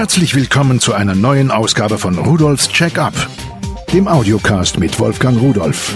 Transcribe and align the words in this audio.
Herzlich 0.00 0.34
willkommen 0.34 0.80
zu 0.80 0.94
einer 0.94 1.14
neuen 1.14 1.50
Ausgabe 1.50 1.98
von 1.98 2.16
Rudolfs 2.16 2.70
Check-up, 2.70 3.12
dem 3.92 4.08
Audiocast 4.08 4.78
mit 4.78 4.98
Wolfgang 4.98 5.38
Rudolf. 5.38 5.94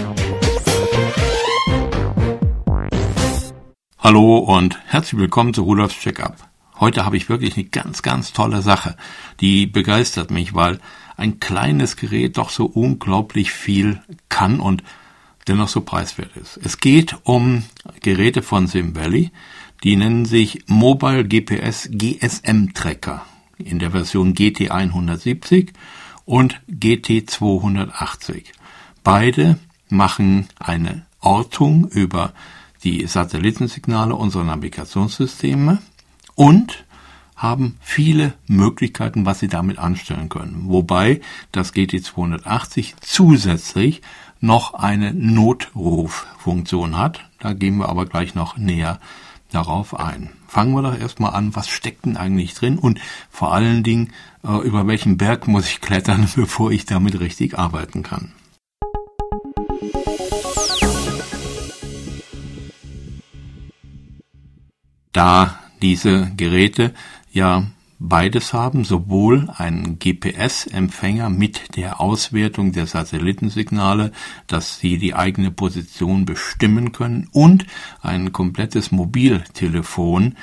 Hallo 3.98 4.37
und 4.41 4.79
herzlich 4.85 5.19
willkommen 5.19 5.55
zu 5.55 5.62
Rudolfs 5.62 5.98
Check-up. 6.01 6.37
Heute 6.79 7.07
habe 7.07 7.17
ich 7.17 7.30
wirklich 7.30 7.57
eine 7.57 7.64
ganz, 7.64 8.03
ganz 8.03 8.35
tolle 8.35 8.61
Sache, 8.61 8.95
die 9.41 9.67
begeistert 9.67 10.30
mich, 10.30 10.55
weil 10.55 10.80
ein 11.16 11.41
kleines 11.41 11.96
Gerät 11.96 12.36
doch 12.36 12.50
so 12.50 12.66
unglaublich 12.66 13.52
viel 13.52 14.02
kann 14.29 14.61
und 14.61 14.82
dennoch 15.48 15.68
so 15.68 15.80
preiswert 15.80 16.36
ist. 16.36 16.61
Es 16.62 16.77
geht 16.77 17.16
um 17.23 17.64
Geräte 18.02 18.43
von 18.43 18.66
Sim 18.66 18.95
Valley, 18.95 19.30
die 19.82 19.96
nennen 19.96 20.27
sich 20.27 20.64
Mobile 20.66 21.25
GPS 21.25 21.89
GSM 21.91 22.75
Tracker 22.75 23.25
in 23.59 23.79
der 23.79 23.93
Version 23.93 24.35
GT 24.35 24.71
170 24.71 25.73
und 26.25 26.61
GT 26.69 27.29
280. 27.29 28.53
Beide 29.03 29.59
machen 29.89 30.49
eine 30.59 31.07
Ortung 31.21 31.89
über 31.89 32.33
die 32.83 33.07
Satellitensignale 33.07 34.15
unserer 34.15 34.45
Navigationssysteme 34.45 35.79
und 36.35 36.85
haben 37.37 37.77
viele 37.80 38.35
Möglichkeiten, 38.47 39.27
was 39.27 39.41
sie 39.41 39.49
damit 39.49 39.79
anstellen 39.79 40.29
können. 40.29 40.65
Wobei 40.66 41.21
das 41.52 41.73
GT 41.73 42.05
280 42.05 42.95
zusätzlich 43.01 44.02
noch 44.41 44.75
eine 44.75 45.13
Notruffunktion 45.13 46.97
hat. 46.97 47.21
Da 47.41 47.52
gehen 47.55 47.79
wir 47.79 47.89
aber 47.89 48.07
gleich 48.07 48.35
noch 48.35 48.57
näher 48.57 49.01
darauf 49.51 49.99
ein. 49.99 50.30
Fangen 50.55 50.73
wir 50.73 50.83
doch 50.83 50.97
erstmal 50.97 51.35
an, 51.35 51.57
was 51.57 51.69
steckt 51.69 52.05
denn 52.05 52.17
eigentlich 52.17 52.55
drin 52.55 52.79
und 52.79 53.01
vor 53.29 53.53
allen 53.53 53.83
Dingen, 53.83 54.13
äh, 54.45 54.57
über 54.65 54.87
welchen 54.87 55.17
Berg 55.17 55.49
muss 55.49 55.66
ich 55.66 55.80
klettern, 55.80 56.29
bevor 56.37 56.71
ich 56.71 56.87
damit 56.87 57.19
richtig 57.19 57.59
arbeiten 57.59 58.05
kann. 58.05 58.30
Da 65.11 65.59
diese 65.83 66.31
Geräte 66.37 66.94
ja 67.33 67.65
beides 67.98 68.53
haben, 68.53 68.84
sowohl 68.84 69.48
einen 69.56 69.98
GPS-Empfänger 69.98 71.31
mit 71.31 71.76
der 71.76 72.00
Auswertung 72.00 72.72
der 72.72 72.87
Satellitensignale, 72.87 74.12
dass 74.47 74.78
sie 74.78 74.98
die 74.98 75.14
eigene 75.14 75.50
Position 75.50 76.25
bestimmen 76.25 76.92
können, 76.92 77.28
und 77.32 77.66
ein 78.03 78.32
komplettes 78.32 78.92
Mobiltelefon, 78.92 80.37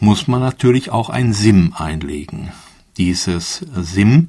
muss 0.00 0.28
man 0.28 0.40
natürlich 0.40 0.90
auch 0.90 1.10
ein 1.10 1.32
SIM 1.32 1.74
einlegen. 1.76 2.52
Dieses 2.96 3.66
SIM, 3.74 4.28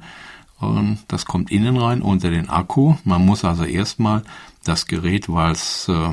das 1.08 1.24
kommt 1.26 1.50
innen 1.50 1.76
rein 1.76 2.02
unter 2.02 2.30
den 2.30 2.50
Akku. 2.50 2.94
Man 3.04 3.24
muss 3.24 3.44
also 3.44 3.64
erstmal 3.64 4.22
das 4.64 4.86
Gerät, 4.86 5.28
weil 5.28 5.52
es 5.52 5.88
äh, 5.88 6.10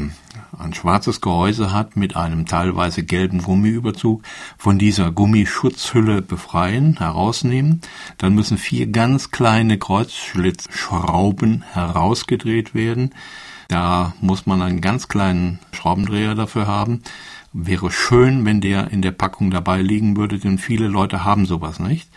ein 0.57 0.73
schwarzes 0.73 1.21
Gehäuse 1.21 1.73
hat 1.73 1.95
mit 1.95 2.15
einem 2.15 2.45
teilweise 2.45 3.03
gelben 3.03 3.41
Gummiüberzug, 3.41 4.23
von 4.57 4.77
dieser 4.77 5.11
Gummischutzhülle 5.11 6.21
befreien, 6.21 6.97
herausnehmen. 6.97 7.81
Dann 8.17 8.33
müssen 8.33 8.57
vier 8.57 8.87
ganz 8.87 9.31
kleine 9.31 9.77
Kreuzschlitzschrauben 9.77 11.63
herausgedreht 11.73 12.73
werden. 12.73 13.13
Da 13.67 14.13
muss 14.21 14.45
man 14.45 14.61
einen 14.61 14.81
ganz 14.81 15.07
kleinen 15.07 15.59
Schraubendreher 15.71 16.35
dafür 16.35 16.67
haben. 16.67 17.01
Wäre 17.53 17.91
schön, 17.91 18.45
wenn 18.45 18.61
der 18.61 18.91
in 18.91 19.01
der 19.01 19.11
Packung 19.11 19.51
dabei 19.51 19.81
liegen 19.81 20.15
würde, 20.15 20.39
denn 20.39 20.57
viele 20.57 20.87
Leute 20.87 21.23
haben 21.23 21.45
sowas 21.45 21.79
nicht. 21.79 22.09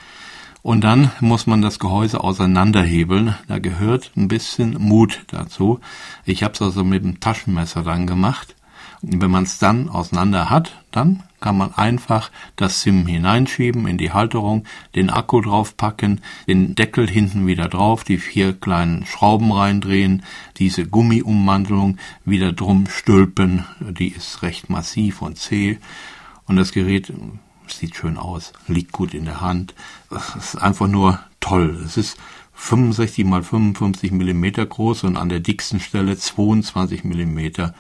Und 0.62 0.83
dann 0.83 1.11
muss 1.20 1.47
man 1.47 1.62
das 1.62 1.78
Gehäuse 1.78 2.22
auseinanderhebeln. 2.22 3.34
Da 3.48 3.58
gehört 3.58 4.12
ein 4.16 4.28
bisschen 4.28 4.77
Mut 4.78 5.25
dazu. 5.28 5.80
Ich 6.24 6.42
habe 6.42 6.55
es 6.55 6.62
also 6.62 6.85
mit 6.85 7.02
dem 7.02 7.20
Taschenmesser 7.20 7.83
dann 7.83 8.07
gemacht. 8.07 8.55
Und 9.02 9.23
wenn 9.23 9.30
man 9.30 9.45
es 9.45 9.58
dann 9.58 9.89
auseinander 9.89 10.51
hat, 10.51 10.73
dann 10.90 11.23
kann 11.40 11.57
man 11.57 11.73
einfach 11.74 12.30
das 12.57 12.83
SIM 12.83 13.07
hineinschieben 13.07 13.86
in 13.86 13.96
die 13.96 14.12
Halterung, 14.12 14.64
den 14.95 15.08
Akku 15.08 15.40
draufpacken, 15.40 16.20
den 16.46 16.74
Deckel 16.74 17.08
hinten 17.08 17.46
wieder 17.46 17.68
drauf, 17.68 18.05
die 18.05 18.18
vier 18.18 18.52
kleinen 18.52 19.06
Schrauben 19.06 19.51
reindrehen, 19.52 20.23
diese 20.58 20.86
Gummiummantelung 20.86 21.96
wieder 22.27 22.52
drum 22.52 22.89
stülpen, 22.89 23.64
die 23.80 24.08
ist 24.08 24.42
recht 24.42 24.68
massiv 24.68 25.23
und 25.23 25.39
zäh 25.39 25.79
und 26.46 26.56
das 26.56 26.73
Gerät 26.73 27.11
sieht 27.73 27.97
schön 27.97 28.17
aus, 28.17 28.53
liegt 28.67 28.92
gut 28.92 29.14
in 29.14 29.25
der 29.25 29.41
Hand. 29.41 29.75
Es 30.11 30.35
ist 30.36 30.57
einfach 30.57 30.86
nur 30.86 31.20
toll. 31.41 31.81
Es 31.85 31.97
ist 31.97 32.17
65 32.55 33.25
mal 33.25 33.42
55 33.42 34.13
Millimeter 34.13 34.67
groß 34.67 35.05
und 35.05 35.17
an 35.17 35.29
der 35.29 35.41
dicksten 35.41 35.80
Stelle 35.80 36.17
22 36.17 37.05
Millimeter 37.05 37.75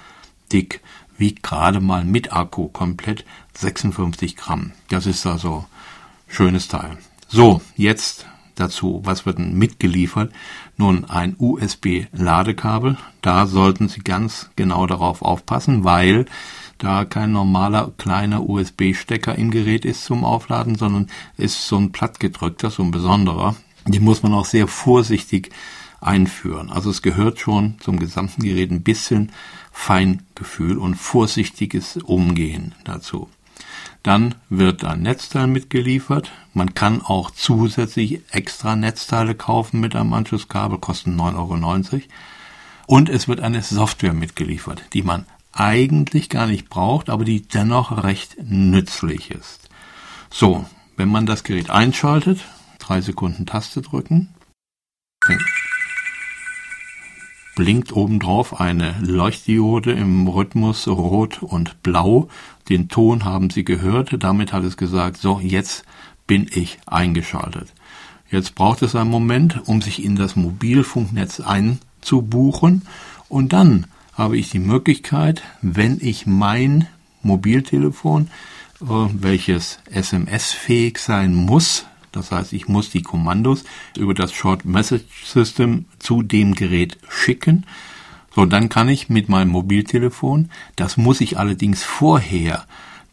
dick, 0.52 0.80
wiegt 1.18 1.42
gerade 1.42 1.80
mal 1.80 2.04
mit 2.04 2.32
Akku 2.32 2.68
komplett 2.68 3.24
56 3.54 4.36
Gramm. 4.36 4.72
Das 4.88 5.06
ist 5.06 5.26
also 5.26 5.66
schönes 6.26 6.68
Teil. 6.68 6.96
So, 7.28 7.60
jetzt 7.76 8.26
dazu, 8.54 9.00
was 9.04 9.26
wird 9.26 9.38
denn 9.38 9.56
mitgeliefert? 9.56 10.32
Nun, 10.76 11.04
ein 11.04 11.36
USB-Ladekabel. 11.38 12.96
Da 13.22 13.46
sollten 13.46 13.88
Sie 13.88 14.00
ganz 14.00 14.50
genau 14.56 14.86
darauf 14.86 15.22
aufpassen, 15.22 15.84
weil 15.84 16.26
da 16.80 17.04
kein 17.04 17.32
normaler 17.32 17.92
kleiner 17.98 18.48
USB-Stecker 18.48 19.36
im 19.36 19.50
Gerät 19.50 19.84
ist 19.84 20.04
zum 20.04 20.24
Aufladen, 20.24 20.76
sondern 20.76 21.08
ist 21.36 21.66
so 21.66 21.76
ein 21.76 21.92
plattgedrückter, 21.92 22.70
so 22.70 22.82
ein 22.82 22.90
besonderer. 22.90 23.54
Den 23.86 24.02
muss 24.02 24.22
man 24.22 24.32
auch 24.32 24.46
sehr 24.46 24.66
vorsichtig 24.66 25.50
einführen. 26.00 26.70
Also 26.70 26.90
es 26.90 27.02
gehört 27.02 27.38
schon 27.38 27.76
zum 27.80 27.98
gesamten 27.98 28.42
Gerät 28.42 28.70
ein 28.70 28.82
bisschen 28.82 29.30
Feingefühl 29.70 30.78
und 30.78 30.94
vorsichtiges 30.94 31.98
Umgehen 31.98 32.74
dazu. 32.84 33.28
Dann 34.02 34.34
wird 34.48 34.82
ein 34.82 35.02
Netzteil 35.02 35.46
mitgeliefert. 35.46 36.32
Man 36.54 36.72
kann 36.72 37.02
auch 37.02 37.30
zusätzlich 37.30 38.22
extra 38.30 38.74
Netzteile 38.74 39.34
kaufen 39.34 39.80
mit 39.80 39.94
einem 39.94 40.14
Anschlusskabel, 40.14 40.78
kosten 40.78 41.20
9,90 41.20 41.92
Euro. 41.92 42.02
Und 42.86 43.10
es 43.10 43.28
wird 43.28 43.40
eine 43.40 43.62
Software 43.62 44.14
mitgeliefert, 44.14 44.82
die 44.94 45.02
man 45.02 45.26
eigentlich 45.52 46.28
gar 46.28 46.46
nicht 46.46 46.68
braucht, 46.68 47.10
aber 47.10 47.24
die 47.24 47.42
dennoch 47.42 48.02
recht 48.04 48.36
nützlich 48.42 49.30
ist. 49.30 49.68
So, 50.30 50.64
wenn 50.96 51.08
man 51.08 51.26
das 51.26 51.44
Gerät 51.44 51.70
einschaltet, 51.70 52.44
drei 52.78 53.00
Sekunden 53.00 53.46
Taste 53.46 53.82
drücken, 53.82 54.34
blinkt 57.56 57.92
obendrauf 57.92 58.60
eine 58.60 58.96
Leuchtdiode 59.00 59.92
im 59.92 60.26
Rhythmus 60.28 60.88
Rot 60.88 61.42
und 61.42 61.82
Blau. 61.82 62.28
Den 62.68 62.88
Ton 62.88 63.24
haben 63.24 63.50
Sie 63.50 63.64
gehört, 63.64 64.22
damit 64.22 64.52
hat 64.52 64.64
es 64.64 64.76
gesagt, 64.76 65.18
so, 65.18 65.40
jetzt 65.40 65.84
bin 66.26 66.46
ich 66.50 66.78
eingeschaltet. 66.86 67.72
Jetzt 68.30 68.54
braucht 68.54 68.82
es 68.82 68.94
einen 68.94 69.10
Moment, 69.10 69.66
um 69.66 69.82
sich 69.82 70.04
in 70.04 70.14
das 70.14 70.36
Mobilfunknetz 70.36 71.40
einzubuchen 71.40 72.82
und 73.28 73.52
dann 73.52 73.86
habe 74.12 74.36
ich 74.36 74.50
die 74.50 74.58
Möglichkeit, 74.58 75.42
wenn 75.62 75.98
ich 76.00 76.26
mein 76.26 76.86
Mobiltelefon, 77.22 78.30
äh, 78.80 78.84
welches 78.86 79.78
SMS-fähig 79.90 80.98
sein 80.98 81.34
muss, 81.34 81.86
das 82.12 82.32
heißt, 82.32 82.52
ich 82.52 82.68
muss 82.68 82.90
die 82.90 83.02
Kommandos 83.02 83.64
über 83.96 84.14
das 84.14 84.32
Short 84.32 84.64
Message 84.64 85.24
System 85.24 85.84
zu 85.98 86.22
dem 86.22 86.54
Gerät 86.54 86.98
schicken. 87.08 87.66
So, 88.34 88.46
dann 88.46 88.68
kann 88.68 88.88
ich 88.88 89.08
mit 89.08 89.28
meinem 89.28 89.50
Mobiltelefon, 89.50 90.50
das 90.76 90.96
muss 90.96 91.20
ich 91.20 91.38
allerdings 91.38 91.84
vorher 91.84 92.66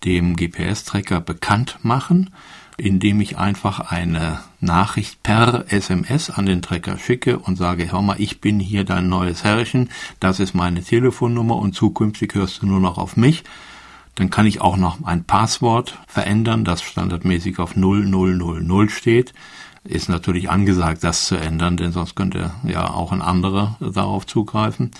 dem 0.05 0.35
GPS-Tracker 0.35 1.21
bekannt 1.21 1.79
machen, 1.83 2.31
indem 2.77 3.21
ich 3.21 3.37
einfach 3.37 3.91
eine 3.91 4.39
Nachricht 4.61 5.23
per 5.23 5.65
SMS 5.69 6.29
an 6.29 6.45
den 6.45 6.61
Trecker 6.61 6.99
schicke 6.99 7.39
und 7.39 7.57
sage, 7.57 7.91
hör 7.91 8.03
mal, 8.03 8.19
ich 8.19 8.39
bin 8.39 8.59
hier 8.59 8.83
dein 8.83 9.09
neues 9.09 9.43
Herrchen, 9.43 9.89
das 10.19 10.39
ist 10.39 10.53
meine 10.53 10.83
Telefonnummer 10.83 11.55
und 11.55 11.73
zukünftig 11.73 12.35
hörst 12.35 12.61
du 12.61 12.67
nur 12.67 12.79
noch 12.79 12.99
auf 12.99 13.17
mich. 13.17 13.43
Dann 14.13 14.29
kann 14.29 14.47
ich 14.47 14.61
auch 14.61 14.77
noch 14.77 15.03
ein 15.03 15.23
Passwort 15.25 15.97
verändern, 16.07 16.65
das 16.65 16.81
standardmäßig 16.81 17.59
auf 17.59 17.75
0000 17.75 18.91
steht. 18.91 19.33
Ist 19.83 20.09
natürlich 20.09 20.49
angesagt, 20.49 21.03
das 21.03 21.27
zu 21.27 21.35
ändern, 21.35 21.77
denn 21.77 21.91
sonst 21.91 22.15
könnte 22.15 22.51
ja 22.63 22.89
auch 22.89 23.11
ein 23.11 23.21
anderer 23.21 23.77
darauf 23.79 24.25
zugreifen. 24.25 24.91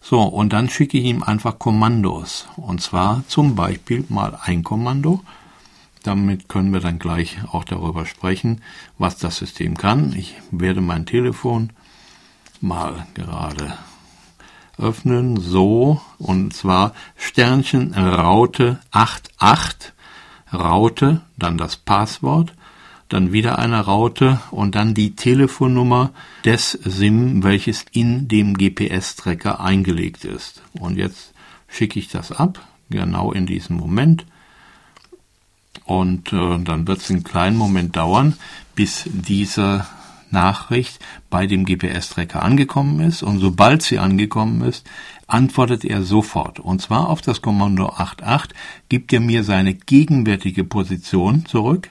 So, 0.00 0.22
und 0.22 0.52
dann 0.52 0.68
schicke 0.68 0.98
ich 0.98 1.04
ihm 1.04 1.22
einfach 1.22 1.58
Kommandos. 1.58 2.46
Und 2.56 2.80
zwar 2.80 3.24
zum 3.28 3.56
Beispiel 3.56 4.04
mal 4.08 4.38
ein 4.42 4.62
Kommando 4.62 5.22
damit 6.06 6.48
können 6.48 6.72
wir 6.72 6.80
dann 6.80 6.98
gleich 6.98 7.38
auch 7.50 7.64
darüber 7.64 8.06
sprechen, 8.06 8.62
was 8.98 9.16
das 9.18 9.36
System 9.36 9.76
kann. 9.76 10.12
Ich 10.16 10.34
werde 10.50 10.80
mein 10.80 11.06
Telefon 11.06 11.70
mal 12.60 13.06
gerade 13.14 13.76
öffnen, 14.78 15.38
so, 15.38 16.00
und 16.18 16.52
zwar 16.54 16.92
Sternchen 17.16 17.94
Raute 17.94 18.78
88, 18.90 19.92
Raute, 20.52 21.22
dann 21.36 21.58
das 21.58 21.76
Passwort, 21.76 22.52
dann 23.08 23.32
wieder 23.32 23.58
eine 23.58 23.80
Raute 23.80 24.40
und 24.50 24.74
dann 24.74 24.94
die 24.94 25.14
Telefonnummer 25.16 26.10
des 26.44 26.72
SIM, 26.72 27.42
welches 27.42 27.84
in 27.92 28.28
dem 28.28 28.54
GPS-Tracker 28.54 29.60
eingelegt 29.60 30.24
ist. 30.24 30.62
Und 30.78 30.96
jetzt 30.96 31.32
schicke 31.68 31.98
ich 31.98 32.08
das 32.08 32.32
ab, 32.32 32.60
genau 32.90 33.32
in 33.32 33.46
diesem 33.46 33.76
Moment. 33.76 34.26
Und 35.86 36.32
äh, 36.32 36.58
dann 36.58 36.86
wird 36.86 36.98
es 36.98 37.10
einen 37.10 37.24
kleinen 37.24 37.56
Moment 37.56 37.96
dauern, 37.96 38.34
bis 38.74 39.04
diese 39.06 39.86
Nachricht 40.30 40.98
bei 41.30 41.46
dem 41.46 41.64
GPS-Tracker 41.64 42.42
angekommen 42.42 43.00
ist. 43.00 43.22
Und 43.22 43.38
sobald 43.38 43.82
sie 43.82 43.98
angekommen 43.98 44.62
ist, 44.62 44.86
antwortet 45.26 45.84
er 45.84 46.02
sofort. 46.02 46.58
Und 46.60 46.82
zwar 46.82 47.08
auf 47.08 47.22
das 47.22 47.40
Kommando 47.40 47.88
88 47.88 48.56
gibt 48.88 49.12
er 49.12 49.20
mir 49.20 49.44
seine 49.44 49.74
gegenwärtige 49.74 50.64
Position 50.64 51.46
zurück 51.46 51.88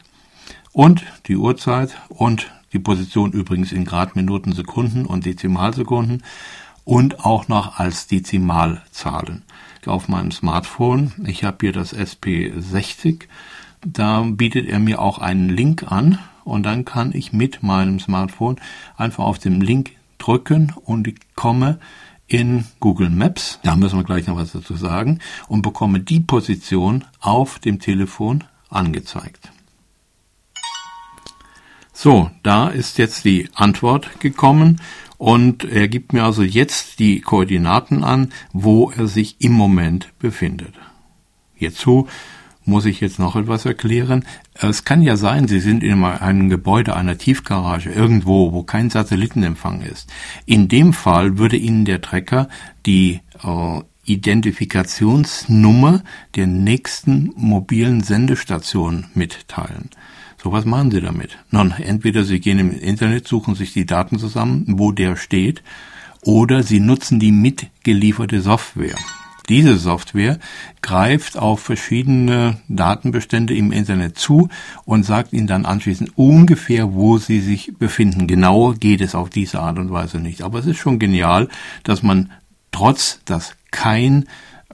und 0.74 1.04
die 1.28 1.38
Uhrzeit 1.38 1.98
und 2.10 2.52
die 2.74 2.80
Position 2.80 3.32
übrigens 3.32 3.72
in 3.72 3.86
Grad, 3.86 4.16
Minuten, 4.18 4.52
Sekunden 4.52 5.06
und 5.06 5.26
Dezimalsekunden 5.26 6.24
und 6.84 7.26
auch 7.26 7.48
noch 7.48 7.80
als 7.80 8.08
Dezimalzahlen 8.08 9.44
auf 9.86 10.08
meinem 10.08 10.32
Smartphone. 10.32 11.14
Ich 11.26 11.44
habe 11.44 11.58
hier 11.62 11.72
das 11.72 11.96
SP60. 11.96 13.26
Da 13.88 14.22
bietet 14.24 14.68
er 14.68 14.80
mir 14.80 15.00
auch 15.00 15.20
einen 15.20 15.50
Link 15.50 15.92
an 15.92 16.18
und 16.44 16.64
dann 16.64 16.86
kann 16.86 17.12
ich 17.14 17.34
mit 17.34 17.62
meinem 17.62 18.00
Smartphone 18.00 18.60
einfach 18.98 19.24
auf 19.24 19.38
den 19.38 19.62
Link 19.62 19.92
drücken 20.18 20.74
und 20.86 21.08
ich 21.08 21.18
komme 21.36 21.80
in 22.28 22.66
Google 22.80 23.12
Maps, 23.12 23.60
da 23.62 23.76
müssen 23.76 24.00
wir 24.00 24.04
gleich 24.04 24.26
noch 24.26 24.38
was 24.38 24.54
dazu 24.54 24.76
sagen, 24.76 25.20
und 25.48 25.62
bekomme 25.62 26.00
die 26.00 26.20
Position 26.20 27.04
auf 27.20 27.60
dem 27.60 27.80
Telefon 27.80 28.44
angezeigt. 28.70 29.52
So, 31.94 32.32
da 32.42 32.70
ist 32.70 32.98
jetzt 32.98 33.24
die 33.24 33.50
Antwort 33.54 34.20
gekommen 34.20 34.82
und 35.20 35.64
er 35.64 35.88
gibt 35.88 36.12
mir 36.12 36.24
also 36.24 36.42
jetzt 36.42 36.98
die 36.98 37.22
Koordinaten 37.22 38.04
an, 38.04 38.34
wo 38.52 38.90
er 38.90 39.06
sich 39.06 39.36
im 39.40 39.54
Moment 39.54 40.12
befindet. 40.18 40.74
Hierzu 41.54 42.08
muss 42.66 42.86
ich 42.86 43.00
jetzt 43.00 43.20
noch 43.20 43.36
etwas 43.36 43.66
erklären. 43.66 44.26
Es 44.54 44.84
kann 44.86 45.02
ja 45.02 45.18
sein, 45.18 45.48
Sie 45.48 45.60
sind 45.60 45.84
in 45.84 46.04
einem 46.04 46.50
Gebäude, 46.50 46.96
einer 46.96 47.18
Tiefgarage, 47.18 47.92
irgendwo, 47.92 48.52
wo 48.54 48.64
kein 48.64 48.90
Satellitenempfang 48.90 49.82
ist. 49.82 50.12
In 50.46 50.68
dem 50.68 50.94
Fall 50.94 51.38
würde 51.38 51.58
Ihnen 51.58 51.86
der 51.86 52.02
Trecker 52.02 52.50
die 52.86 53.22
äh, 53.44 53.82
Identifikationsnummer 54.06 56.04
der 56.36 56.48
nächsten 56.48 57.32
mobilen 57.36 58.04
Sendestation 58.04 59.06
mitteilen. 59.14 59.90
So, 60.42 60.52
was 60.52 60.66
machen 60.66 60.92
Sie 60.92 61.02
damit? 61.02 61.40
Nun, 61.50 61.72
entweder 61.72 62.24
Sie 62.24 62.40
gehen 62.40 62.60
im 62.60 62.72
Internet, 62.72 63.28
suchen 63.28 63.56
sich 63.56 63.74
die 63.74 63.88
Daten 63.88 64.20
zusammen, 64.20 64.66
wo 64.68 64.92
der 64.92 65.16
steht, 65.16 65.64
oder 66.22 66.62
Sie 66.62 66.80
nutzen 66.80 67.20
die 67.20 67.32
mitgelieferte 67.32 68.42
Software. 68.42 68.96
Diese 69.50 69.78
Software 69.78 70.40
greift 70.82 71.38
auf 71.38 71.60
verschiedene 71.60 72.58
Datenbestände 72.68 73.56
im 73.56 73.72
Internet 73.72 74.18
zu 74.18 74.50
und 74.86 75.04
sagt 75.04 75.34
Ihnen 75.34 75.48
dann 75.48 75.66
anschließend 75.66 76.18
ungefähr, 76.18 76.94
wo 76.94 77.18
Sie 77.18 77.40
sich 77.42 77.74
befinden. 77.78 78.28
Genau 78.28 78.74
geht 78.74 79.02
es 79.02 79.14
auf 79.14 79.30
diese 79.30 79.60
Art 79.60 79.78
und 79.78 79.92
Weise 79.92 80.20
nicht. 80.20 80.42
Aber 80.42 80.60
es 80.60 80.66
ist 80.66 80.78
schon 80.78 81.00
genial, 81.00 81.48
dass 81.84 82.02
man 82.02 82.32
trotz, 82.72 83.20
dass 83.26 83.56
kein 83.72 84.26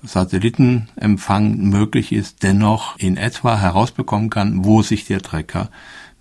Satellitenempfang 0.03 1.57
möglich 1.57 2.11
ist, 2.11 2.43
dennoch 2.43 2.97
in 2.97 3.17
etwa 3.17 3.59
herausbekommen 3.59 4.29
kann, 4.29 4.65
wo 4.65 4.81
sich 4.81 5.05
der 5.05 5.21
Trecker 5.21 5.69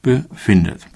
befindet. 0.02 0.86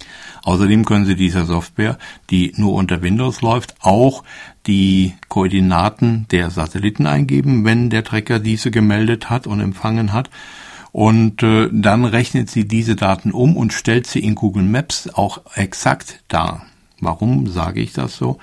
Außerdem 0.45 0.85
können 0.85 1.07
Sie 1.07 1.17
dieser 1.17 1.47
Software, 1.47 1.99
die 2.31 2.53
nur 2.57 2.75
unter 2.75 3.03
Windows 3.03 3.41
läuft, 3.41 3.75
auch 3.81 4.23
die 4.67 5.15
Koordinaten 5.29 6.27
der 6.31 6.51
Satelliten 6.51 7.07
eingeben, 7.07 7.65
wenn 7.65 7.89
der 7.91 8.05
Trecker 8.05 8.39
diese 8.39 8.71
gemeldet 8.71 9.31
hat 9.31 9.47
und 9.47 9.61
empfangen 9.61 10.13
hat. 10.13 10.29
Und 10.93 11.43
äh, 11.43 11.69
dann 11.73 12.05
rechnet 12.05 12.51
sie 12.51 12.69
diese 12.69 12.95
Daten 12.95 13.33
um 13.33 13.57
und 13.57 13.73
stellt 13.73 14.07
sie 14.07 14.21
in 14.21 14.37
Google 14.37 14.63
Maps 14.63 15.09
auch 15.13 15.41
exakt 15.57 16.23
dar. 16.29 16.67
Warum 17.01 17.49
sage 17.49 17.81
ich 17.81 17.93
das 17.93 18.17
so? 18.17 18.39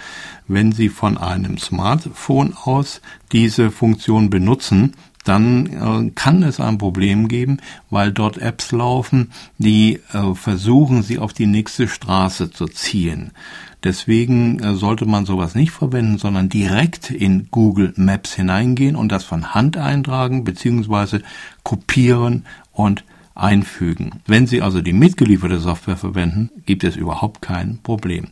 Wenn 0.48 0.72
Sie 0.72 0.90
von 0.90 1.18
einem 1.18 1.58
Smartphone 1.58 2.54
aus 2.64 3.02
diese 3.32 3.72
Funktion 3.72 4.30
benutzen, 4.30 4.96
dann 5.24 5.66
äh, 6.08 6.12
kann 6.12 6.44
es 6.44 6.60
ein 6.60 6.78
Problem 6.78 7.28
geben, 7.28 7.58
weil 7.90 8.12
dort 8.12 8.38
Apps 8.38 8.72
laufen, 8.72 9.32
die 9.58 10.00
äh, 10.14 10.34
versuchen, 10.34 11.04
sie 11.04 11.20
auf 11.20 11.34
die 11.34 11.46
nächste 11.46 11.88
Straße 11.88 12.52
zu 12.52 12.66
ziehen. 12.68 13.32
Deswegen 13.84 14.60
äh, 14.60 14.76
sollte 14.76 15.06
man 15.06 15.26
sowas 15.26 15.56
nicht 15.56 15.72
verwenden, 15.72 16.18
sondern 16.18 16.50
direkt 16.50 17.10
in 17.10 17.48
Google 17.50 17.94
Maps 17.96 18.34
hineingehen 18.34 18.96
und 18.96 19.12
das 19.12 19.24
von 19.24 19.54
Hand 19.54 19.78
eintragen 19.78 20.44
bzw. 20.44 21.20
kopieren 21.64 22.46
und 22.74 23.04
einfügen. 23.36 24.22
Wenn 24.26 24.48
Sie 24.48 24.62
also 24.62 24.82
die 24.82 24.94
mitgelieferte 24.94 25.60
Software 25.60 25.98
verwenden, 25.98 26.50
gibt 26.66 26.84
es 26.84 26.96
überhaupt 26.96 27.42
kein 27.42 27.80
Problem. 27.82 28.28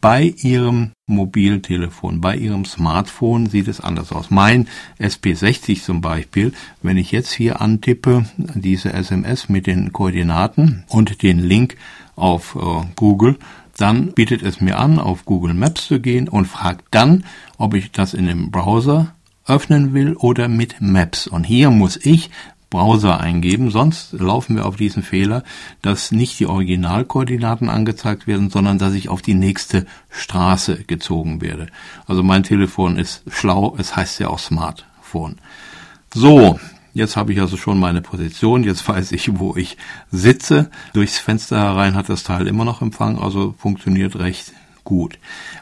Bei 0.00 0.34
Ihrem 0.38 0.92
Mobiltelefon, 1.06 2.20
bei 2.20 2.36
Ihrem 2.36 2.64
Smartphone 2.64 3.46
sieht 3.46 3.68
es 3.68 3.80
anders 3.80 4.12
aus. 4.12 4.30
Mein 4.30 4.68
SP60 5.00 5.82
zum 5.82 6.00
Beispiel, 6.00 6.52
wenn 6.82 6.96
ich 6.96 7.12
jetzt 7.12 7.32
hier 7.32 7.60
antippe, 7.60 8.24
diese 8.36 8.92
SMS 8.92 9.48
mit 9.48 9.66
den 9.66 9.92
Koordinaten 9.92 10.84
und 10.88 11.22
den 11.22 11.38
Link 11.40 11.76
auf 12.16 12.56
äh, 12.56 12.86
Google, 12.96 13.38
dann 13.76 14.12
bietet 14.12 14.42
es 14.42 14.60
mir 14.60 14.78
an, 14.78 14.98
auf 14.98 15.24
Google 15.24 15.54
Maps 15.54 15.86
zu 15.86 16.00
gehen 16.00 16.28
und 16.28 16.46
fragt 16.46 16.84
dann, 16.92 17.24
ob 17.58 17.74
ich 17.74 17.90
das 17.90 18.14
in 18.14 18.26
dem 18.26 18.50
Browser 18.50 19.14
öffnen 19.46 19.92
will 19.92 20.14
oder 20.14 20.48
mit 20.48 20.80
Maps. 20.80 21.26
Und 21.26 21.44
hier 21.44 21.70
muss 21.70 21.96
ich 21.96 22.30
Browser 22.74 23.20
eingeben, 23.20 23.70
sonst 23.70 24.14
laufen 24.14 24.56
wir 24.56 24.66
auf 24.66 24.74
diesen 24.74 25.04
Fehler, 25.04 25.44
dass 25.80 26.10
nicht 26.10 26.40
die 26.40 26.46
Originalkoordinaten 26.46 27.70
angezeigt 27.70 28.26
werden, 28.26 28.50
sondern 28.50 28.78
dass 28.78 28.94
ich 28.94 29.08
auf 29.08 29.22
die 29.22 29.34
nächste 29.34 29.86
Straße 30.10 30.82
gezogen 30.82 31.40
werde. 31.40 31.68
Also 32.08 32.24
mein 32.24 32.42
Telefon 32.42 32.96
ist 32.96 33.22
schlau, 33.28 33.76
es 33.78 33.94
heißt 33.94 34.18
ja 34.18 34.26
auch 34.26 34.40
Smartphone. 34.40 35.36
So, 36.12 36.58
Jetzt 36.96 37.16
habe 37.16 37.32
ich 37.32 37.40
also 37.40 37.56
schon 37.56 37.80
meine 37.80 38.02
Position, 38.02 38.62
jetzt 38.62 38.88
weiß 38.88 39.10
ich, 39.12 39.38
wo 39.38 39.56
ich 39.56 39.76
sitze. 40.12 40.70
Durchs 40.92 41.18
Fenster 41.18 41.58
herein 41.58 41.96
hat 41.96 42.08
das 42.08 42.22
Teil 42.22 42.46
immer 42.46 42.64
noch 42.64 42.82
Empfang, 42.82 43.18
also 43.18 43.54
funktioniert 43.58 44.16
recht 44.16 44.52
gut. 44.84 45.18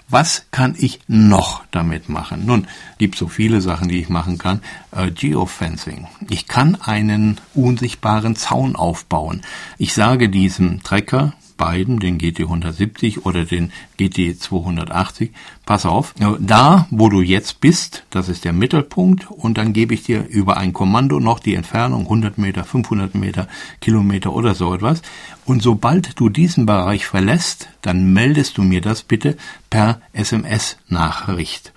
Was 0.09 0.47
kann 0.51 0.75
ich 0.79 1.01
noch 1.07 1.65
damit 1.71 2.09
machen? 2.09 2.45
Nun, 2.45 2.67
gibt 2.99 3.17
so 3.17 3.29
viele 3.29 3.61
Sachen, 3.61 3.89
die 3.89 4.01
ich 4.01 4.09
machen 4.09 4.39
kann. 4.39 4.61
Äh, 4.91 5.11
Geofencing. 5.11 6.07
Ich 6.29 6.47
kann 6.47 6.77
einen 6.81 7.41
unsichtbaren 7.55 8.37
Zaun 8.37 8.77
aufbauen. 8.77 9.43
Ich 9.79 9.95
sage 9.95 10.29
diesem 10.29 10.83
Trecker, 10.83 11.35
beiden, 11.63 12.01
den 12.01 12.19
GT 12.19 12.41
170 12.41 13.25
oder 13.25 13.45
den 13.45 13.71
GT 13.97 14.37
280, 14.37 15.31
pass 15.65 15.87
auf, 15.87 16.13
da, 16.41 16.89
wo 16.91 17.09
du 17.09 17.21
jetzt 17.21 17.61
bist, 17.61 18.03
das 18.11 18.29
ist 18.29 18.45
der 18.45 18.53
Mittelpunkt 18.53 19.31
und 19.31 19.59
dann 19.59 19.73
gebe 19.73 19.95
ich 19.95 20.03
dir 20.03 20.27
über 20.27 20.57
ein 20.57 20.73
Kommando 20.73 21.21
noch 21.21 21.39
die 21.39 21.55
Entfernung 21.55 22.03
100 22.03 22.37
Meter, 22.37 22.65
500 22.65 23.15
Meter, 23.15 23.47
Kilometer 23.81 24.33
oder 24.33 24.57
so 24.57 24.75
etwas. 24.75 25.03
Und 25.45 25.63
sobald 25.63 26.19
du 26.19 26.31
diesen 26.31 26.67
Bereich 26.67 27.07
verlässt, 27.07 27.69
dann 27.81 28.13
meldest 28.13 28.59
du 28.59 28.63
mir 28.63 28.81
das 28.81 29.05
bitte 29.05 29.37
per 29.71 30.01
SMS-Nachricht 30.13 31.73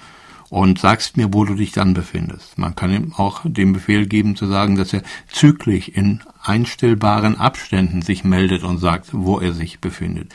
und 0.55 0.79
sagst 0.79 1.17
mir, 1.17 1.33
wo 1.33 1.43
du 1.43 1.55
dich 1.55 1.74
dann 1.74 1.93
befindest. 1.93 2.57
Man 2.57 2.75
kann 2.75 2.93
ihm 2.93 3.12
auch 3.17 3.41
den 3.43 3.74
Befehl 3.74 4.05
geben 4.05 4.38
zu 4.38 4.47
sagen, 4.47 4.77
dass 4.77 4.93
er 4.93 5.01
zügig 5.27 5.97
in 5.97 6.21
einstellbaren 6.41 7.38
Abständen 7.38 8.01
sich 8.01 8.24
meldet 8.24 8.63
und 8.63 8.77
sagt, 8.77 9.09
wo 9.12 9.41
er 9.41 9.51
sich 9.51 9.79
befindet. 9.81 10.33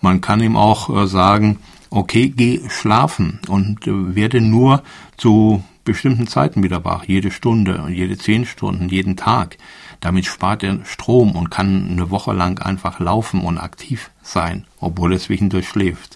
Man 0.00 0.20
kann 0.20 0.40
ihm 0.40 0.54
auch 0.56 0.88
äh, 1.02 1.08
sagen, 1.08 1.58
okay, 1.90 2.28
geh 2.28 2.60
schlafen 2.68 3.40
und 3.48 3.88
äh, 3.88 4.14
werde 4.14 4.40
nur 4.40 4.84
zu 5.16 5.64
bestimmten 5.82 6.28
Zeiten 6.28 6.62
wieder 6.62 6.84
wach, 6.84 7.02
jede 7.02 7.32
Stunde, 7.32 7.88
jede 7.90 8.16
zehn 8.16 8.46
Stunden, 8.46 8.88
jeden 8.88 9.16
Tag. 9.16 9.58
Damit 9.98 10.26
spart 10.26 10.62
er 10.62 10.84
Strom 10.84 11.32
und 11.32 11.50
kann 11.50 11.88
eine 11.90 12.10
Woche 12.10 12.32
lang 12.32 12.60
einfach 12.60 13.00
laufen 13.00 13.40
und 13.40 13.58
aktiv 13.58 14.12
sein, 14.22 14.64
obwohl 14.78 15.14
er 15.14 15.18
zwischendurch 15.18 15.66
schläft. 15.68 16.15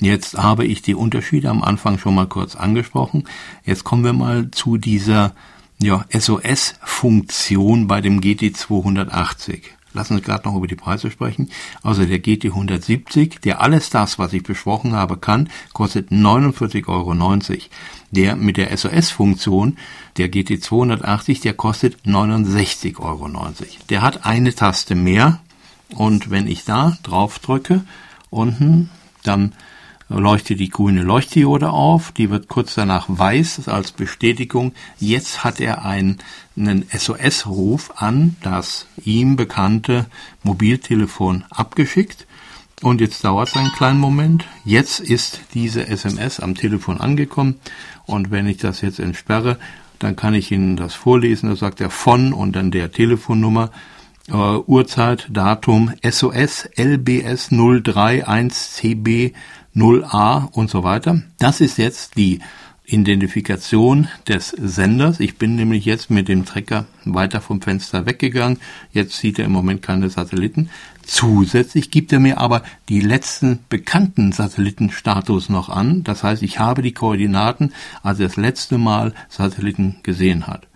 Jetzt 0.00 0.36
habe 0.36 0.64
ich 0.64 0.82
die 0.82 0.94
Unterschiede 0.94 1.50
am 1.50 1.62
Anfang 1.62 1.98
schon 1.98 2.14
mal 2.14 2.26
kurz 2.26 2.56
angesprochen. 2.56 3.24
Jetzt 3.64 3.84
kommen 3.84 4.04
wir 4.04 4.12
mal 4.12 4.50
zu 4.50 4.76
dieser 4.76 5.34
ja, 5.80 6.04
SOS-Funktion 6.10 7.86
bei 7.86 8.00
dem 8.00 8.20
GT280. 8.20 9.62
Lassen 9.92 10.16
Sie 10.16 10.22
gerade 10.22 10.48
noch 10.48 10.56
über 10.56 10.66
die 10.66 10.74
Preise 10.74 11.10
sprechen. 11.10 11.50
Also 11.82 12.04
der 12.04 12.18
GT170, 12.18 13.40
der 13.40 13.60
alles 13.60 13.90
das, 13.90 14.18
was 14.18 14.32
ich 14.32 14.42
besprochen 14.42 14.92
habe, 14.94 15.16
kann, 15.16 15.48
kostet 15.72 16.10
49,90 16.10 16.88
Euro. 16.88 17.14
Der 18.10 18.34
mit 18.34 18.56
der 18.56 18.76
SOS-Funktion, 18.76 19.78
der 20.16 20.32
GT280, 20.32 21.42
der 21.42 21.54
kostet 21.54 21.98
69,90 22.04 22.98
Euro. 22.98 23.30
Der 23.88 24.02
hat 24.02 24.26
eine 24.26 24.54
Taste 24.54 24.96
mehr, 24.96 25.40
Und 25.90 26.30
wenn 26.30 26.48
ich 26.48 26.64
da 26.64 26.96
drauf 27.02 27.38
drücke, 27.38 27.84
unten, 28.30 28.90
dann 29.22 29.52
leuchtet 30.20 30.60
die 30.60 30.68
grüne 30.68 31.02
Leuchtdiode 31.02 31.70
auf, 31.70 32.12
die 32.12 32.30
wird 32.30 32.48
kurz 32.48 32.74
danach 32.74 33.06
weiß 33.08 33.68
als 33.68 33.92
Bestätigung. 33.92 34.72
Jetzt 34.98 35.44
hat 35.44 35.60
er 35.60 35.84
einen, 35.84 36.18
einen 36.56 36.86
SOS-Ruf 36.90 37.92
an 37.96 38.36
das 38.42 38.86
ihm 39.04 39.36
bekannte 39.36 40.06
Mobiltelefon 40.42 41.44
abgeschickt. 41.50 42.26
Und 42.82 43.00
jetzt 43.00 43.24
dauert 43.24 43.48
es 43.48 43.56
einen 43.56 43.72
kleinen 43.72 44.00
Moment. 44.00 44.46
Jetzt 44.64 45.00
ist 45.00 45.40
diese 45.54 45.86
SMS 45.86 46.40
am 46.40 46.54
Telefon 46.54 47.00
angekommen. 47.00 47.60
Und 48.04 48.30
wenn 48.30 48.46
ich 48.46 48.58
das 48.58 48.80
jetzt 48.80 48.98
entsperre, 48.98 49.58
dann 49.98 50.16
kann 50.16 50.34
ich 50.34 50.50
Ihnen 50.50 50.76
das 50.76 50.94
vorlesen. 50.94 51.48
Da 51.48 51.56
sagt 51.56 51.80
er 51.80 51.90
von 51.90 52.32
und 52.32 52.56
dann 52.56 52.70
der 52.70 52.92
Telefonnummer 52.92 53.70
äh, 54.28 54.32
Uhrzeit, 54.32 55.28
Datum, 55.30 55.92
SOS 56.02 56.68
LBS 56.76 57.50
031 57.50 58.52
CB 58.52 59.32
0A 59.74 60.50
und 60.52 60.70
so 60.70 60.84
weiter. 60.84 61.22
Das 61.38 61.60
ist 61.60 61.78
jetzt 61.78 62.16
die 62.16 62.40
Identifikation 62.86 64.08
des 64.28 64.48
Senders. 64.50 65.18
Ich 65.18 65.38
bin 65.38 65.56
nämlich 65.56 65.86
jetzt 65.86 66.10
mit 66.10 66.28
dem 66.28 66.44
Trecker 66.44 66.84
weiter 67.06 67.40
vom 67.40 67.62
Fenster 67.62 68.04
weggegangen. 68.04 68.58
Jetzt 68.92 69.16
sieht 69.16 69.38
er 69.38 69.46
im 69.46 69.52
Moment 69.52 69.80
keine 69.80 70.10
Satelliten. 70.10 70.68
Zusätzlich 71.02 71.90
gibt 71.90 72.12
er 72.12 72.20
mir 72.20 72.38
aber 72.38 72.62
die 72.90 73.00
letzten 73.00 73.60
bekannten 73.70 74.32
Satellitenstatus 74.32 75.48
noch 75.48 75.70
an. 75.70 76.04
Das 76.04 76.22
heißt, 76.22 76.42
ich 76.42 76.58
habe 76.58 76.82
die 76.82 76.92
Koordinaten, 76.92 77.72
als 78.02 78.20
er 78.20 78.28
das 78.28 78.36
letzte 78.36 78.76
Mal 78.76 79.14
Satelliten 79.30 79.96
gesehen 80.02 80.46
hat. 80.46 80.66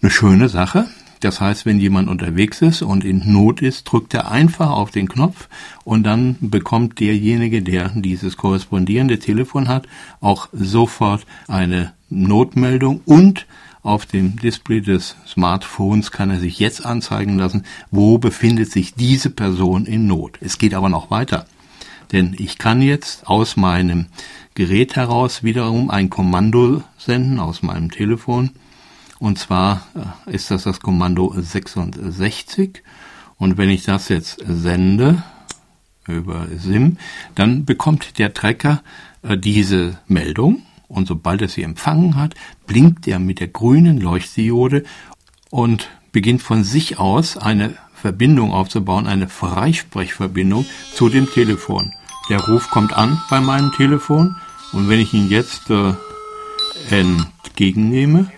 Eine 0.00 0.10
schöne 0.10 0.48
Sache. 0.48 0.88
Das 1.20 1.40
heißt, 1.40 1.66
wenn 1.66 1.78
jemand 1.78 2.08
unterwegs 2.08 2.62
ist 2.62 2.80
und 2.80 3.04
in 3.04 3.30
Not 3.30 3.60
ist, 3.60 3.84
drückt 3.84 4.14
er 4.14 4.30
einfach 4.30 4.70
auf 4.70 4.90
den 4.90 5.08
Knopf 5.08 5.48
und 5.84 6.02
dann 6.04 6.36
bekommt 6.40 6.98
derjenige, 6.98 7.62
der 7.62 7.90
dieses 7.94 8.38
korrespondierende 8.38 9.18
Telefon 9.18 9.68
hat, 9.68 9.86
auch 10.20 10.48
sofort 10.52 11.26
eine 11.46 11.92
Notmeldung 12.08 13.02
und 13.04 13.46
auf 13.82 14.04
dem 14.04 14.36
Display 14.36 14.80
des 14.80 15.16
Smartphones 15.26 16.10
kann 16.10 16.30
er 16.30 16.38
sich 16.38 16.58
jetzt 16.58 16.84
anzeigen 16.84 17.38
lassen, 17.38 17.64
wo 17.90 18.18
befindet 18.18 18.70
sich 18.70 18.94
diese 18.94 19.30
Person 19.30 19.86
in 19.86 20.06
Not. 20.06 20.38
Es 20.40 20.58
geht 20.58 20.74
aber 20.74 20.88
noch 20.88 21.10
weiter. 21.10 21.46
Denn 22.12 22.34
ich 22.38 22.58
kann 22.58 22.82
jetzt 22.82 23.26
aus 23.26 23.56
meinem 23.56 24.06
Gerät 24.54 24.96
heraus 24.96 25.44
wiederum 25.44 25.90
ein 25.90 26.10
Kommando 26.10 26.82
senden 26.98 27.38
aus 27.38 27.62
meinem 27.62 27.90
Telefon 27.90 28.50
und 29.20 29.38
zwar 29.38 29.86
äh, 30.26 30.34
ist 30.34 30.50
das 30.50 30.64
das 30.64 30.80
Kommando 30.80 31.32
66. 31.36 32.82
Und 33.36 33.58
wenn 33.58 33.68
ich 33.70 33.84
das 33.84 34.08
jetzt 34.08 34.42
sende 34.46 35.22
über 36.08 36.48
SIM, 36.56 36.96
dann 37.34 37.64
bekommt 37.64 38.18
der 38.18 38.34
Trecker 38.34 38.82
äh, 39.22 39.36
diese 39.36 39.98
Meldung. 40.08 40.62
Und 40.88 41.06
sobald 41.06 41.42
er 41.42 41.48
sie 41.48 41.62
empfangen 41.62 42.16
hat, 42.16 42.34
blinkt 42.66 43.06
er 43.06 43.20
mit 43.20 43.38
der 43.38 43.48
grünen 43.48 44.00
Leuchtdiode 44.00 44.82
und 45.50 45.88
beginnt 46.10 46.42
von 46.42 46.64
sich 46.64 46.98
aus 46.98 47.36
eine 47.36 47.74
Verbindung 47.94 48.52
aufzubauen, 48.52 49.06
eine 49.06 49.28
Freisprechverbindung 49.28 50.64
zu 50.94 51.10
dem 51.10 51.30
Telefon. 51.30 51.92
Der 52.30 52.40
Ruf 52.40 52.70
kommt 52.70 52.94
an 52.94 53.20
bei 53.28 53.40
meinem 53.40 53.70
Telefon 53.72 54.34
und 54.72 54.88
wenn 54.88 54.98
ich 54.98 55.12
ihn 55.12 55.28
jetzt 55.28 55.70
äh, 55.70 55.92
entgegennehme, 56.88 58.30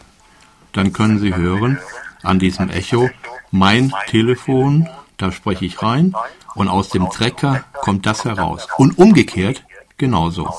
dann 0.72 0.92
können 0.92 1.18
Sie 1.18 1.34
hören 1.34 1.78
an 2.22 2.38
diesem 2.38 2.70
Echo 2.70 3.10
mein 3.50 3.92
Telefon, 4.08 4.88
da 5.18 5.30
spreche 5.30 5.64
ich 5.64 5.82
rein 5.82 6.14
und 6.54 6.68
aus 6.68 6.88
dem 6.88 7.10
Trecker 7.10 7.64
kommt 7.72 8.06
das 8.06 8.24
heraus. 8.24 8.66
Und 8.78 8.98
umgekehrt 8.98 9.64
genauso. 9.98 10.52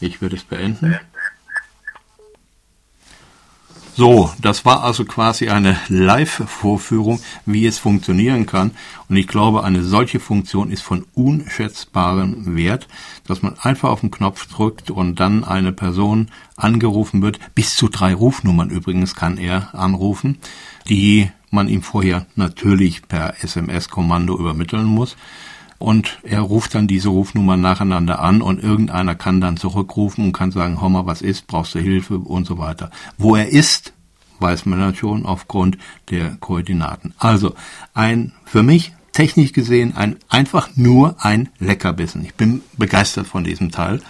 Ich 0.00 0.22
werde 0.22 0.36
es 0.36 0.44
beenden. 0.44 0.98
So, 4.00 4.30
das 4.40 4.64
war 4.64 4.82
also 4.82 5.04
quasi 5.04 5.50
eine 5.50 5.78
Live-Vorführung, 5.88 7.20
wie 7.44 7.66
es 7.66 7.78
funktionieren 7.78 8.46
kann. 8.46 8.70
Und 9.10 9.16
ich 9.16 9.26
glaube, 9.26 9.62
eine 9.62 9.82
solche 9.82 10.20
Funktion 10.20 10.70
ist 10.70 10.80
von 10.80 11.04
unschätzbarem 11.12 12.56
Wert, 12.56 12.88
dass 13.26 13.42
man 13.42 13.58
einfach 13.58 13.90
auf 13.90 14.00
den 14.00 14.10
Knopf 14.10 14.46
drückt 14.46 14.90
und 14.90 15.20
dann 15.20 15.44
eine 15.44 15.72
Person 15.72 16.30
angerufen 16.56 17.20
wird. 17.20 17.40
Bis 17.54 17.76
zu 17.76 17.88
drei 17.88 18.14
Rufnummern 18.14 18.70
übrigens 18.70 19.14
kann 19.14 19.36
er 19.36 19.74
anrufen, 19.74 20.38
die 20.88 21.30
man 21.50 21.68
ihm 21.68 21.82
vorher 21.82 22.24
natürlich 22.36 23.06
per 23.06 23.44
SMS-Kommando 23.44 24.34
übermitteln 24.38 24.86
muss 24.86 25.18
und 25.80 26.18
er 26.22 26.42
ruft 26.42 26.74
dann 26.74 26.86
diese 26.86 27.08
Rufnummer 27.08 27.56
nacheinander 27.56 28.20
an 28.20 28.42
und 28.42 28.62
irgendeiner 28.62 29.14
kann 29.14 29.40
dann 29.40 29.56
zurückrufen 29.56 30.26
und 30.26 30.32
kann 30.32 30.52
sagen, 30.52 30.80
hör 30.80 30.90
mal, 30.90 31.06
was 31.06 31.22
ist, 31.22 31.46
brauchst 31.46 31.74
du 31.74 31.78
Hilfe 31.78 32.18
und 32.18 32.46
so 32.46 32.58
weiter. 32.58 32.90
Wo 33.16 33.34
er 33.34 33.48
ist, 33.48 33.94
weiß 34.40 34.66
man 34.66 34.78
dann 34.78 34.94
schon 34.94 35.24
aufgrund 35.24 35.78
der 36.10 36.36
Koordinaten. 36.36 37.14
Also 37.18 37.54
ein 37.94 38.32
für 38.44 38.62
mich 38.62 38.92
technisch 39.12 39.52
gesehen 39.52 39.96
ein 39.96 40.16
einfach 40.28 40.68
nur 40.76 41.16
ein 41.24 41.48
Leckerbissen. 41.58 42.24
Ich 42.26 42.34
bin 42.34 42.60
begeistert 42.76 43.26
von 43.26 43.42
diesem 43.42 43.70
Teil. 43.70 44.02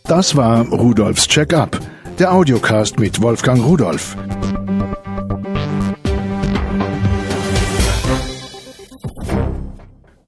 Das 0.04 0.36
war 0.36 0.68
Rudolfs 0.68 1.28
Check-up, 1.28 1.80
der 2.20 2.34
Audiocast 2.34 3.00
mit 3.00 3.22
Wolfgang 3.22 3.66
Rudolf. 3.66 4.18